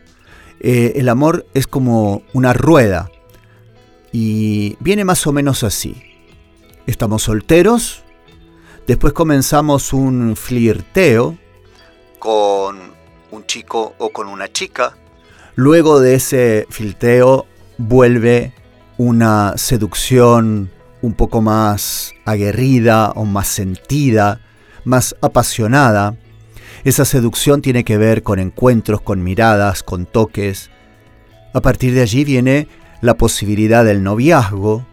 Eh, 0.61 0.93
el 0.95 1.09
amor 1.09 1.45
es 1.53 1.67
como 1.67 2.23
una 2.33 2.53
rueda 2.53 3.11
y 4.11 4.77
viene 4.79 5.05
más 5.05 5.27
o 5.27 5.31
menos 5.31 5.63
así. 5.63 6.01
Estamos 6.87 7.21
solteros, 7.21 8.03
después 8.87 9.13
comenzamos 9.13 9.93
un 9.93 10.35
flirteo 10.35 11.37
con 12.19 12.77
un 13.31 13.45
chico 13.45 13.95
o 13.97 14.09
con 14.09 14.27
una 14.27 14.51
chica. 14.51 14.95
Luego 15.55 15.99
de 15.99 16.15
ese 16.15 16.67
flirteo 16.69 17.45
vuelve 17.77 18.53
una 18.97 19.53
seducción 19.57 20.69
un 21.01 21.13
poco 21.13 21.41
más 21.41 22.13
aguerrida 22.25 23.11
o 23.11 23.25
más 23.25 23.47
sentida, 23.47 24.41
más 24.83 25.15
apasionada. 25.21 26.15
Esa 26.83 27.05
seducción 27.05 27.61
tiene 27.61 27.83
que 27.83 27.97
ver 27.97 28.23
con 28.23 28.39
encuentros, 28.39 29.01
con 29.01 29.23
miradas, 29.23 29.83
con 29.83 30.05
toques. 30.05 30.69
A 31.53 31.61
partir 31.61 31.93
de 31.93 32.01
allí 32.01 32.23
viene 32.23 32.67
la 33.01 33.15
posibilidad 33.15 33.85
del 33.85 34.03
noviazgo. 34.03 34.85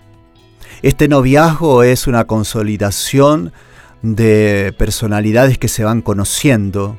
Este 0.82 1.08
noviazgo 1.08 1.82
es 1.82 2.06
una 2.06 2.26
consolidación 2.26 3.52
de 4.02 4.74
personalidades 4.78 5.58
que 5.58 5.68
se 5.68 5.84
van 5.84 6.02
conociendo. 6.02 6.98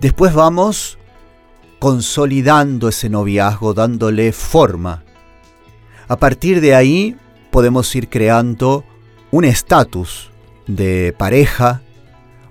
Después 0.00 0.34
vamos 0.34 0.98
consolidando 1.78 2.88
ese 2.88 3.08
noviazgo, 3.08 3.74
dándole 3.74 4.32
forma. 4.32 5.04
A 6.08 6.16
partir 6.16 6.60
de 6.60 6.74
ahí 6.74 7.16
podemos 7.50 7.94
ir 7.94 8.08
creando 8.08 8.84
un 9.30 9.44
estatus 9.44 10.30
de 10.66 11.14
pareja, 11.16 11.82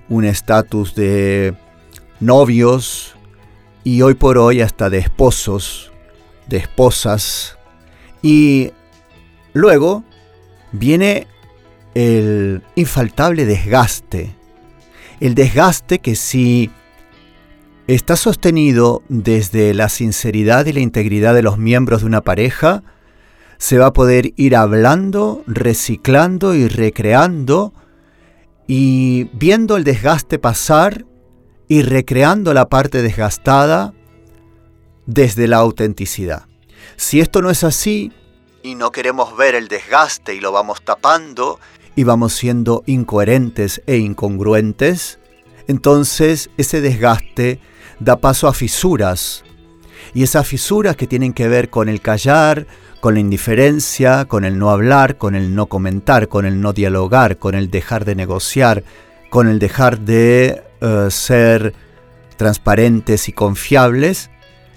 un 0.10 0.25
estatus 0.25 0.96
de 0.96 1.56
novios 2.20 3.16
y 3.84 4.02
hoy 4.02 4.16
por 4.16 4.38
hoy 4.38 4.62
hasta 4.62 4.90
de 4.90 4.98
esposos, 4.98 5.92
de 6.48 6.58
esposas. 6.58 7.58
Y 8.22 8.72
luego 9.54 10.04
viene 10.72 11.28
el 11.94 12.64
infaltable 12.75 13.46
desgaste. 13.46 14.36
El 15.20 15.36
desgaste 15.36 16.00
que 16.00 16.16
si 16.16 16.72
está 17.88 18.15
sostenido 18.15 19.04
desde 19.10 19.74
la 19.74 19.89
sinceridad 19.89 20.65
y 20.65 20.74
la 20.74 20.80
integridad 20.80 21.36
de 21.36 21.44
los 21.44 21.58
miembros 21.58 22.01
de 22.01 22.08
una 22.08 22.22
pareja, 22.22 22.84
se 23.58 23.77
va 23.77 23.88
a 23.88 23.94
poder 23.94 24.34
ir 24.36 24.56
hablando, 24.56 25.44
reciclando 25.48 26.56
y 26.56 26.68
recreando 26.68 27.74
y 28.68 29.25
viendo 29.34 29.77
el 29.77 29.84
desgaste 29.84 30.39
pasar 30.39 31.06
y 31.68 31.84
recreando 31.84 32.54
la 32.54 32.70
parte 32.70 33.01
desgastada 33.01 33.94
desde 35.06 35.48
la 35.48 35.58
autenticidad. 35.58 36.48
Si 36.96 37.20
esto 37.20 37.42
no 37.42 37.50
es 37.50 37.63
así 37.63 38.12
y 38.63 38.75
no 38.75 38.92
queremos 38.92 39.38
ver 39.38 39.56
el 39.56 39.68
desgaste 39.68 40.34
y 40.34 40.42
lo 40.42 40.51
vamos 40.51 40.84
tapando 40.84 41.60
y 41.96 42.04
vamos 42.04 42.34
siendo 42.34 42.84
incoherentes 42.88 43.82
e 43.86 43.98
incongruentes, 43.98 45.20
entonces 45.68 46.50
ese 46.58 46.82
desgaste 46.82 47.60
da 48.00 48.18
paso 48.18 48.48
a 48.48 48.54
fisuras. 48.54 49.44
Y 50.14 50.24
esas 50.24 50.48
fisuras 50.48 50.96
que 50.96 51.08
tienen 51.08 51.34
que 51.34 51.48
ver 51.48 51.70
con 51.70 51.90
el 51.90 52.02
callar, 52.02 52.68
con 53.02 53.16
la 53.16 53.20
indiferencia, 53.20 54.25
con 54.25 54.46
el 54.46 54.58
no 54.58 54.70
hablar, 54.70 55.18
con 55.18 55.36
el 55.36 55.56
no 55.56 55.68
comentar, 55.68 56.28
con 56.28 56.46
el 56.46 56.62
no 56.62 56.74
dialogar, 56.74 57.38
con 57.38 57.56
el 57.56 57.70
dejar 57.70 58.06
de 58.06 58.16
negociar, 58.16 58.84
con 59.30 59.48
el 59.48 59.60
dejar 59.60 60.00
de 60.00 60.64
eh, 60.82 61.08
ser 61.10 61.74
transparentes 62.38 63.30
y 63.30 63.34
confiables, 63.34 64.30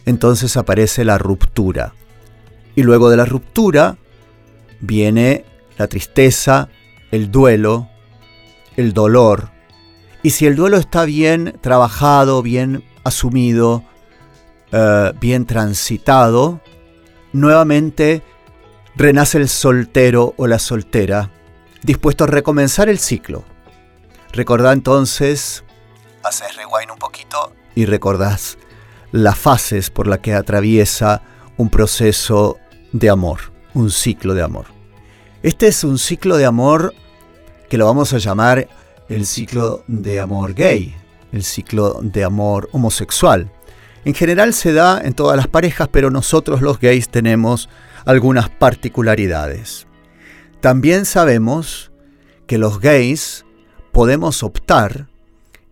entonces 0.06 0.56
aparece 0.56 1.04
la 1.04 1.18
ruptura. 1.18 1.94
Y 2.74 2.82
luego 2.82 3.10
de 3.10 3.16
la 3.16 3.24
ruptura 3.24 3.96
viene 4.80 5.44
la 5.76 5.86
tristeza, 5.86 6.68
el 7.10 7.30
duelo, 7.30 7.88
el 8.76 8.92
dolor. 8.92 9.50
Y 10.22 10.30
si 10.30 10.46
el 10.46 10.56
duelo 10.56 10.76
está 10.76 11.04
bien 11.04 11.58
trabajado, 11.60 12.42
bien 12.42 12.84
asumido, 13.08 13.84
eh, 14.72 15.12
bien 15.20 15.46
transitado, 15.46 16.60
nuevamente 17.32 18.22
renace 18.96 19.38
el 19.38 19.48
soltero 19.48 20.34
o 20.36 20.46
la 20.46 20.58
soltera, 20.58 21.30
dispuesto 21.82 22.24
a 22.24 22.26
recomenzar 22.26 22.88
el 22.88 22.98
ciclo. 22.98 23.44
Recordá 24.32 24.72
entonces, 24.72 25.64
haces 26.22 26.56
rewind 26.56 26.90
un 26.90 26.98
poquito 26.98 27.52
y 27.74 27.86
recordás 27.86 28.58
las 29.12 29.38
fases 29.38 29.90
por 29.90 30.06
las 30.06 30.18
que 30.18 30.34
atraviesa 30.34 31.22
un 31.56 31.70
proceso 31.70 32.58
de 32.92 33.10
amor, 33.10 33.52
un 33.74 33.90
ciclo 33.90 34.34
de 34.34 34.42
amor. 34.42 34.66
Este 35.42 35.68
es 35.68 35.84
un 35.84 35.98
ciclo 35.98 36.36
de 36.36 36.44
amor 36.44 36.94
que 37.68 37.78
lo 37.78 37.86
vamos 37.86 38.12
a 38.12 38.18
llamar 38.18 38.68
el 39.08 39.26
ciclo 39.26 39.84
de 39.86 40.20
amor 40.20 40.54
gay, 40.54 40.94
el 41.32 41.44
ciclo 41.44 42.00
de 42.02 42.24
amor 42.24 42.68
homosexual. 42.72 43.50
En 44.04 44.14
general 44.14 44.54
se 44.54 44.72
da 44.72 45.00
en 45.00 45.12
todas 45.12 45.36
las 45.36 45.48
parejas, 45.48 45.88
pero 45.90 46.10
nosotros 46.10 46.62
los 46.62 46.80
gays 46.80 47.08
tenemos 47.08 47.68
algunas 48.04 48.48
particularidades. 48.48 49.86
También 50.60 51.04
sabemos 51.04 51.92
que 52.46 52.58
los 52.58 52.80
gays 52.80 53.44
podemos 53.92 54.42
optar, 54.42 55.08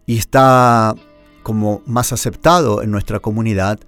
y 0.05 0.19
está 0.19 0.95
como 1.43 1.83
más 1.87 2.13
aceptado 2.13 2.83
en 2.83 2.91
nuestra 2.91 3.21
comunidad, 3.21 3.79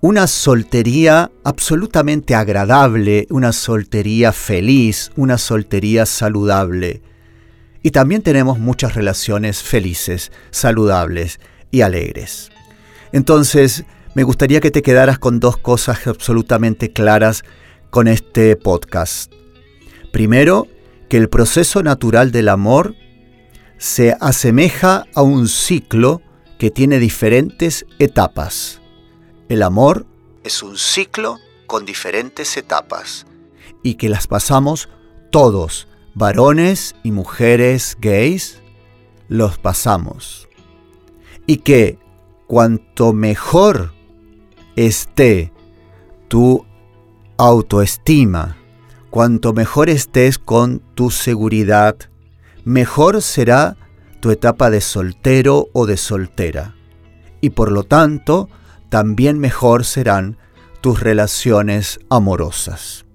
una 0.00 0.26
soltería 0.26 1.30
absolutamente 1.44 2.34
agradable, 2.34 3.26
una 3.30 3.52
soltería 3.52 4.32
feliz, 4.32 5.10
una 5.16 5.38
soltería 5.38 6.04
saludable. 6.04 7.02
Y 7.82 7.90
también 7.90 8.22
tenemos 8.22 8.58
muchas 8.58 8.94
relaciones 8.94 9.62
felices, 9.62 10.32
saludables 10.50 11.40
y 11.70 11.82
alegres. 11.82 12.50
Entonces, 13.12 13.84
me 14.14 14.22
gustaría 14.22 14.60
que 14.60 14.70
te 14.70 14.82
quedaras 14.82 15.18
con 15.18 15.40
dos 15.40 15.56
cosas 15.56 16.06
absolutamente 16.06 16.92
claras 16.92 17.44
con 17.90 18.08
este 18.08 18.56
podcast. 18.56 19.32
Primero, 20.12 20.68
que 21.08 21.16
el 21.18 21.28
proceso 21.28 21.82
natural 21.82 22.32
del 22.32 22.48
amor 22.48 22.94
se 23.78 24.16
asemeja 24.20 25.04
a 25.14 25.22
un 25.22 25.48
ciclo 25.48 26.22
que 26.58 26.70
tiene 26.70 26.98
diferentes 26.98 27.86
etapas. 27.98 28.80
El 29.48 29.62
amor 29.62 30.06
es 30.42 30.62
un 30.62 30.78
ciclo 30.78 31.38
con 31.66 31.84
diferentes 31.84 32.56
etapas 32.56 33.26
y 33.82 33.94
que 33.94 34.08
las 34.08 34.26
pasamos 34.26 34.88
todos, 35.30 35.88
varones 36.16 36.96
y 37.02 37.12
mujeres 37.12 37.94
gays, 38.00 38.62
los 39.28 39.58
pasamos. 39.58 40.48
Y 41.46 41.58
que 41.58 41.98
cuanto 42.46 43.12
mejor 43.12 43.92
esté 44.76 45.52
tu 46.28 46.64
autoestima, 47.36 48.56
cuanto 49.10 49.52
mejor 49.52 49.90
estés 49.90 50.38
con 50.38 50.80
tu 50.94 51.10
seguridad, 51.10 51.96
mejor 52.64 53.20
será 53.20 53.76
tu 54.20 54.30
etapa 54.30 54.70
de 54.70 54.80
soltero 54.80 55.68
o 55.74 55.84
de 55.84 55.98
soltera. 55.98 56.74
Y 57.42 57.50
por 57.50 57.70
lo 57.70 57.84
tanto, 57.84 58.48
también 58.88 59.38
mejor 59.38 59.84
serán 59.84 60.38
tus 60.80 61.00
relaciones 61.00 62.00
amorosas. 62.08 63.05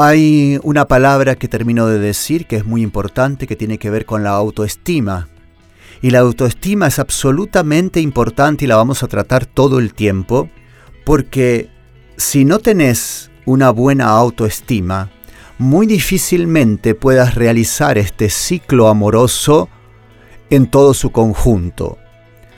Hay 0.00 0.60
una 0.62 0.86
palabra 0.86 1.34
que 1.34 1.48
termino 1.48 1.88
de 1.88 1.98
decir 1.98 2.46
que 2.46 2.54
es 2.54 2.64
muy 2.64 2.82
importante, 2.82 3.48
que 3.48 3.56
tiene 3.56 3.78
que 3.78 3.90
ver 3.90 4.06
con 4.06 4.22
la 4.22 4.30
autoestima. 4.30 5.26
Y 6.00 6.10
la 6.10 6.20
autoestima 6.20 6.86
es 6.86 7.00
absolutamente 7.00 8.00
importante 8.00 8.64
y 8.64 8.68
la 8.68 8.76
vamos 8.76 9.02
a 9.02 9.08
tratar 9.08 9.44
todo 9.44 9.80
el 9.80 9.94
tiempo, 9.94 10.48
porque 11.04 11.68
si 12.16 12.44
no 12.44 12.60
tenés 12.60 13.32
una 13.44 13.70
buena 13.70 14.10
autoestima, 14.10 15.10
muy 15.58 15.88
difícilmente 15.88 16.94
puedas 16.94 17.34
realizar 17.34 17.98
este 17.98 18.30
ciclo 18.30 18.86
amoroso 18.86 19.68
en 20.48 20.70
todo 20.70 20.94
su 20.94 21.10
conjunto. 21.10 21.98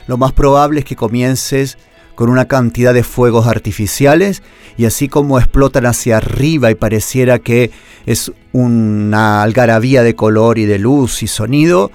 Lo 0.07 0.19
más 0.19 0.33
probable 0.33 0.81
es 0.81 0.85
que 0.85 0.95
comiences 0.95 1.79
con 2.21 2.29
una 2.29 2.49
cantidad 2.49 2.93
de 2.93 3.03
fuegos 3.03 3.47
artificiales 3.47 4.43
y 4.77 4.85
así 4.85 5.09
como 5.09 5.39
explotan 5.39 5.87
hacia 5.87 6.19
arriba 6.19 6.71
y 6.71 6.75
pareciera 6.75 7.39
que 7.39 7.71
es 8.05 8.31
una 8.53 9.43
algarabía 9.43 10.03
de 10.03 10.15
color 10.15 10.59
y 10.59 10.67
de 10.67 10.79
luz 10.79 11.23
y 11.23 11.27
sonido, 11.29 11.91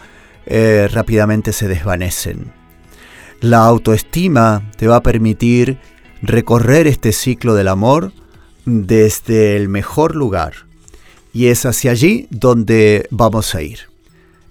eh, 0.48 0.90
rápidamente 0.92 1.54
se 1.54 1.68
desvanecen. 1.68 2.52
La 3.40 3.66
autoestima 3.66 4.64
te 4.78 4.88
va 4.88 4.96
a 4.96 5.04
permitir 5.04 5.78
recorrer 6.24 6.88
este 6.88 7.12
ciclo 7.12 7.54
del 7.54 7.68
amor 7.68 8.12
desde 8.66 9.56
el 9.56 9.70
mejor 9.70 10.16
lugar 10.16 10.54
y 11.34 11.50
es 11.50 11.68
hacia 11.68 11.92
allí 11.92 12.26
donde 12.32 13.08
vamos 13.12 13.54
a 13.54 13.62
ir. 13.62 13.82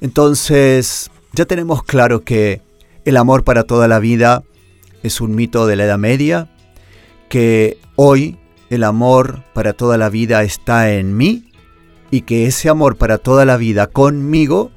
Entonces, 0.01 1.11
ya 1.33 1.47
tenemos 1.47 1.83
claro 1.83 2.23
que 2.23 2.61
el 3.05 3.17
amor 3.17 3.43
para 3.43 3.65
toda 3.65 3.89
la 3.89 3.99
vida 3.99 4.45
es 5.05 5.21
un 5.21 5.35
mito 5.35 5.67
de 5.67 5.77
la 5.77 5.85
Edad 5.85 5.99
Media, 5.99 6.49
que 7.29 7.79
hoy 7.95 8.39
el 8.71 8.83
amor 8.83 9.45
para 9.53 9.75
toda 9.75 9.99
la 9.99 10.09
vida 10.09 10.43
está 10.43 10.91
en 10.93 11.17
mí 11.17 11.53
y 12.11 12.23
que 12.23 12.47
ese 12.47 12.69
amor 12.69 12.97
para 12.97 13.19
toda 13.19 13.45
la 13.45 13.57
vida 13.57 13.87
conmigo 13.87 14.73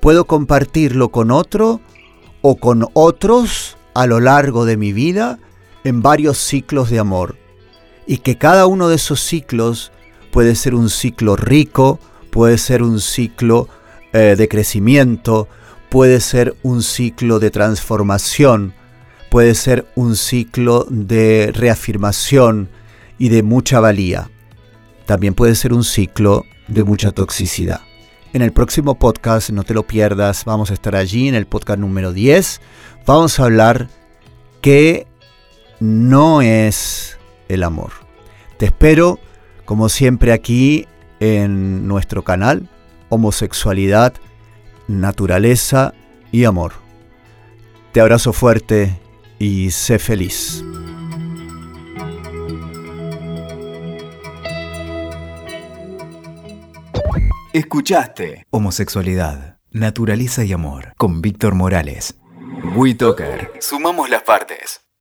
puedo 0.00 0.26
compartirlo 0.26 1.08
con 1.08 1.30
otro 1.30 1.80
o 2.42 2.56
con 2.56 2.86
otros 2.92 3.76
a 3.94 4.06
lo 4.06 4.20
largo 4.20 4.66
de 4.66 4.76
mi 4.76 4.92
vida 4.92 5.38
en 5.84 6.02
varios 6.02 6.38
ciclos 6.38 6.90
de 6.90 6.98
amor. 6.98 7.36
Y 8.06 8.18
que 8.18 8.36
cada 8.36 8.66
uno 8.66 8.88
de 8.88 8.96
esos 8.96 9.20
ciclos 9.20 9.90
puede 10.30 10.54
ser 10.54 10.74
un 10.74 10.90
ciclo 10.90 11.34
rico, 11.36 11.98
puede 12.30 12.58
ser 12.58 12.82
un 12.82 13.00
ciclo 13.00 13.68
eh, 14.12 14.34
de 14.36 14.48
crecimiento, 14.48 15.48
puede 15.88 16.20
ser 16.20 16.56
un 16.62 16.82
ciclo 16.82 17.38
de 17.38 17.50
transformación, 17.50 18.74
puede 19.32 19.54
ser 19.54 19.86
un 19.94 20.14
ciclo 20.14 20.86
de 20.90 21.52
reafirmación 21.54 22.68
y 23.16 23.30
de 23.30 23.42
mucha 23.42 23.80
valía. 23.80 24.30
También 25.06 25.32
puede 25.32 25.54
ser 25.54 25.72
un 25.72 25.84
ciclo 25.84 26.44
de 26.68 26.84
mucha 26.84 27.12
toxicidad. 27.12 27.80
en 28.34 28.42
el 28.42 28.52
próximo 28.52 28.98
podcast, 28.98 29.48
no 29.48 29.64
te 29.64 29.72
lo 29.72 29.86
pierdas, 29.86 30.44
vamos 30.44 30.70
a 30.70 30.74
estar 30.74 30.94
allí 30.96 31.28
en 31.28 31.34
el 31.34 31.46
podcast 31.46 31.78
número 31.78 32.12
10. 32.12 32.60
Vamos 33.06 33.40
a 33.40 33.44
hablar 33.44 33.88
qué 34.60 35.06
no 35.80 36.42
es 36.42 37.18
el 37.48 37.62
amor. 37.62 37.92
Te 38.58 38.66
espero, 38.66 39.18
como 39.64 39.88
siempre, 39.88 40.34
aquí 40.34 40.86
en 41.20 41.88
nuestro 41.88 42.22
canal, 42.22 42.68
Homosexualidad, 43.08 44.12
Naturaleza 44.88 45.94
y 46.32 46.44
Amor. 46.44 46.74
Te 47.92 48.02
abrazo 48.02 48.34
fuerte 48.34 49.01
y 49.42 49.72
sé 49.72 49.98
feliz. 49.98 50.64
Escuchaste 57.52 58.46
Homosexualidad, 58.50 59.58
Naturaleza 59.72 60.44
y 60.44 60.52
Amor 60.52 60.94
con 60.96 61.20
Víctor 61.20 61.56
Morales. 61.56 62.14
WeToker. 62.76 63.50
Sumamos 63.58 64.08
las 64.08 64.22
partes. 64.22 64.82